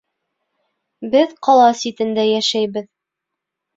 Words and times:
Беҙ 1.11 1.35
ҡала 1.49 1.69
ситендә 1.81 2.25
йәшәйбеҙ 2.33 2.93